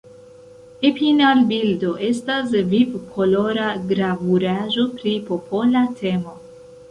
Epinal-bildo 0.87 1.91
estas 2.07 2.55
viv-kolora 2.71 3.67
gravuraĵo 3.91 4.87
pri 4.97 5.13
popola 5.31 5.85
temo. 6.01 6.35